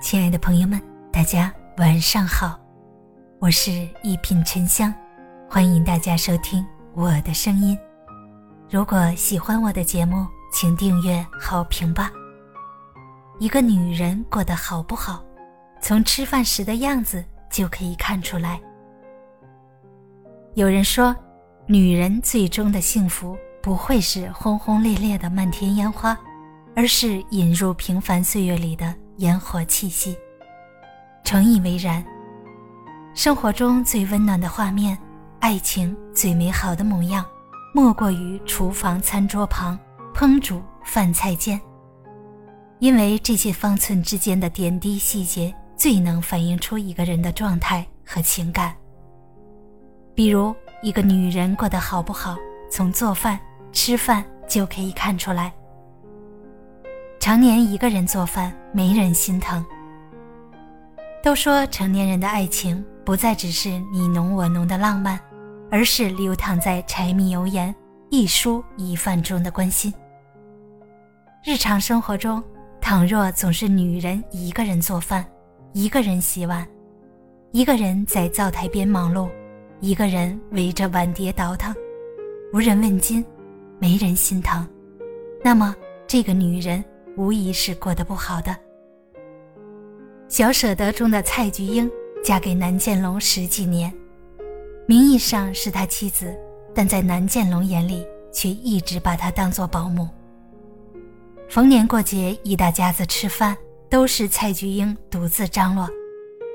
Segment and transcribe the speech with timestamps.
[0.00, 0.80] 亲爱的朋友们，
[1.12, 2.58] 大家晚上好，
[3.38, 4.92] 我是一品沉香，
[5.46, 7.78] 欢迎大家收听我的声音。
[8.70, 12.10] 如果喜欢我的节目，请订阅好评吧。
[13.38, 15.22] 一个女人过得好不好，
[15.82, 18.58] 从吃饭时的样子就可以看出来。
[20.54, 21.14] 有人说，
[21.66, 26.18] 女人最终的幸福不会是轰轰烈烈的漫天烟花，
[26.74, 28.94] 而是引入平凡岁月里的。
[29.20, 30.16] 烟火气息，
[31.24, 32.02] 诚以为然。
[33.14, 34.96] 生活中最温暖的画面，
[35.40, 37.22] 爱情最美好的模样，
[37.74, 39.78] 莫过于厨房餐桌旁
[40.14, 41.60] 烹煮饭菜间。
[42.78, 48.74] 因为这些方寸之间的点滴细节，最能反映出一个人的状态和情感。
[50.14, 52.38] 比如，一个女人过得好不好，
[52.70, 53.38] 从做饭、
[53.70, 55.52] 吃饭就可以看出来。
[57.20, 59.62] 常年一个人做饭，没人心疼。
[61.22, 65.20] 都说成年人的爱情不再只是你侬我侬的浪漫，
[65.70, 67.74] 而是流淌在柴米油盐、
[68.08, 69.92] 一蔬一饭中的关心。
[71.44, 72.42] 日常生活中，
[72.80, 75.22] 倘若总是女人一个人做饭，
[75.74, 76.66] 一个人洗碗，
[77.52, 79.28] 一个人在灶台边忙碌，
[79.80, 81.74] 一个人围着碗碟倒腾，
[82.54, 83.22] 无人问津，
[83.78, 84.66] 没人心疼，
[85.44, 86.82] 那么这个女人。
[87.20, 88.56] 无疑是过得不好的。
[90.26, 91.90] 小舍得中的蔡菊英
[92.24, 93.92] 嫁给南建龙十几年，
[94.86, 96.34] 名义上是他妻子，
[96.74, 100.08] 但在南建龙眼里却一直把她当作保姆。
[101.46, 103.54] 逢年过节一大家子吃饭，
[103.90, 105.86] 都是蔡菊英独自张罗，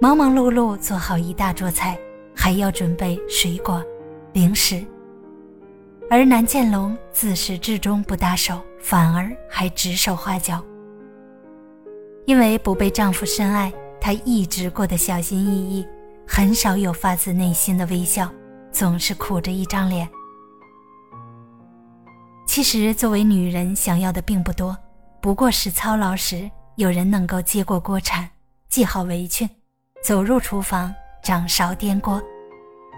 [0.00, 1.98] 忙忙碌碌做好一大桌菜，
[2.34, 3.84] 还要准备水果、
[4.32, 4.82] 零食。
[6.08, 10.64] 而南建龙自始至终不搭手，反而还指手画脚。
[12.26, 15.86] 因为不被丈夫深爱，她一直过得小心翼翼，
[16.26, 18.30] 很少有发自内心的微笑，
[18.70, 20.08] 总是苦着一张脸。
[22.46, 24.76] 其实，作为女人，想要的并不多，
[25.20, 28.28] 不过是操劳时有人能够接过锅铲，
[28.68, 29.48] 系好围裙，
[30.04, 32.22] 走入厨房，掌勺颠锅，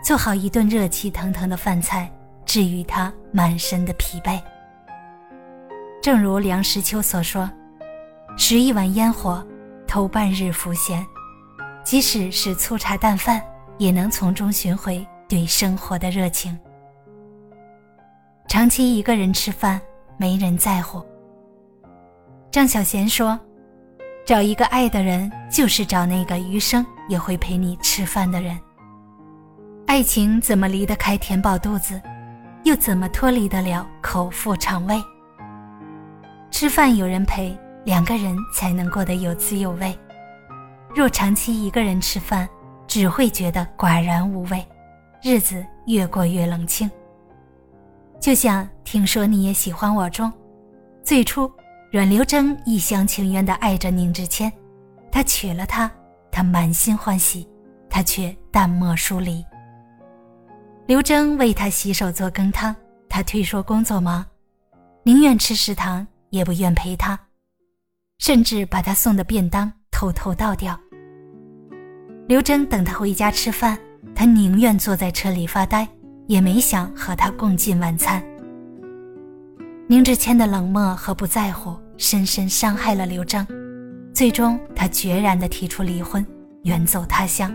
[0.05, 2.13] 做好一顿热气腾腾的饭菜。
[2.49, 4.41] 治愈他满身的疲惫。
[6.01, 7.49] 正如梁实秋所说
[8.39, 9.47] ：“食一碗烟火，
[9.87, 11.07] 偷半日浮闲，
[11.85, 13.43] 即使是粗茶淡饭，
[13.77, 16.59] 也能从中寻回对生活的热情。”
[18.49, 19.79] 长期一个人吃饭，
[20.17, 21.05] 没人在乎。
[22.51, 23.39] 张小娴说
[24.25, 28.59] ：“找一个爱的人，就是找那个余生也会陪你吃饭的人。
[29.87, 32.01] 爱情怎么离得开填饱肚子？”
[32.69, 35.03] 又怎么脱离得了口腹肠胃？
[36.51, 39.99] 吃饭有人陪，两个人才能过得有滋有味。
[40.95, 42.47] 若长期一个人吃饭，
[42.87, 44.63] 只会觉得寡然无味，
[45.23, 46.91] 日子越过越冷清。
[48.21, 50.31] 就像《听说你也喜欢我》中，
[51.03, 51.51] 最初
[51.91, 54.53] 阮流筝一厢情愿地爱着宁志谦，
[55.11, 55.91] 他娶了她，
[56.31, 57.49] 他满心欢喜，
[57.89, 59.43] 他却淡漠疏离。
[60.89, 62.75] 刘征为他洗手做羹汤，
[63.11, 64.25] 他推说工作忙，
[65.03, 67.21] 宁愿吃食堂也不愿陪他，
[68.21, 70.81] 甚至把他送的便当偷偷倒掉。
[72.27, 73.79] 刘征等他回家吃饭，
[74.15, 75.87] 他宁愿坐在车里发呆，
[76.27, 78.25] 也没想和他共进晚餐。
[79.89, 83.47] 宁志谦的冷漠和不在乎，深深伤害了刘征，
[84.15, 86.27] 最终他决然地提出离婚，
[86.63, 87.55] 远走他乡。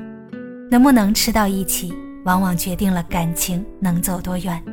[0.70, 1.92] 能不能吃到一起？
[2.24, 4.64] 往往决定了感情能走多远。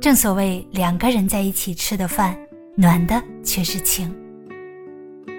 [0.00, 2.36] 正所谓两个人在一起吃的饭，
[2.74, 4.14] 暖的却是情。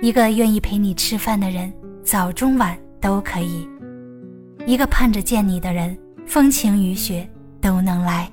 [0.02, 1.72] 一个愿意陪你吃饭的人，
[2.04, 3.68] 早中晚都可以；
[4.66, 7.28] 一个盼着见你的人，风晴雨雪
[7.60, 8.32] 都能来。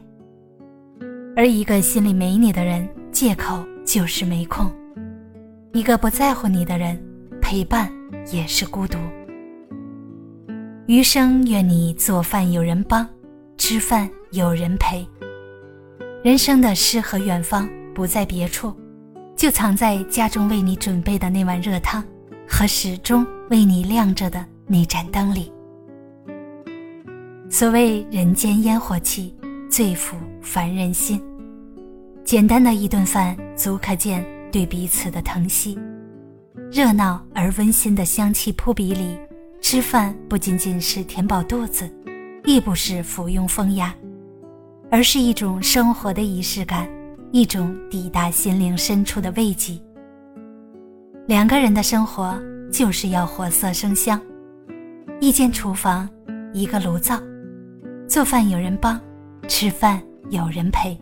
[1.36, 4.66] 而一个心里没你的人，借口就是没空；
[5.72, 7.00] 一个不在乎你的人，
[7.40, 7.90] 陪伴
[8.32, 8.98] 也是孤独。
[10.88, 13.06] 余生愿你做饭有人帮，
[13.58, 15.06] 吃饭有人陪。
[16.24, 18.74] 人生的诗和远方不在别处，
[19.36, 22.02] 就藏在家中为你准备的那碗热汤
[22.48, 25.52] 和始终为你亮着的那盏灯里。
[27.50, 29.36] 所谓人间烟火气，
[29.70, 31.22] 最抚凡人心。
[32.24, 35.78] 简单的一顿饭，足可见对彼此的疼惜。
[36.72, 39.18] 热闹而温馨的香气扑鼻里。
[39.70, 41.86] 吃饭不仅仅是填饱肚子，
[42.46, 43.94] 亦不是附庸风雅，
[44.90, 46.88] 而是一种生活的仪式感，
[47.32, 49.78] 一种抵达心灵深处的慰藉。
[51.26, 52.40] 两个人的生活
[52.72, 54.18] 就是要活色生香。
[55.20, 56.08] 一间厨房，
[56.54, 57.20] 一个炉灶，
[58.08, 58.98] 做饭有人帮，
[59.48, 60.98] 吃饭有人陪，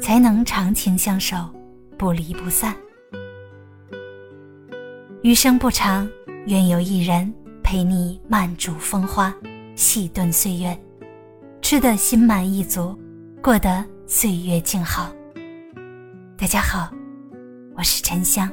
[0.00, 1.36] 才能长情相守，
[1.98, 2.74] 不离不散。
[5.20, 6.08] 余生不长，
[6.46, 7.30] 愿有一人
[7.64, 9.34] 陪你慢煮风花，
[9.74, 10.78] 细炖岁月，
[11.62, 12.96] 吃得心满意足，
[13.42, 15.10] 过得岁月静好。
[16.36, 16.92] 大家好，
[17.74, 18.48] 我是沉香。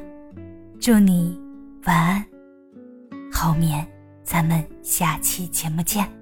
[0.80, 1.40] 祝你
[1.86, 2.26] 晚安，
[3.32, 3.86] 后面。
[4.24, 6.21] 咱们下期节目见。